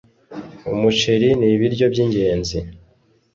Umuceri 0.73 1.27
nibiryo 1.39 1.85
byingenzi 1.93 2.57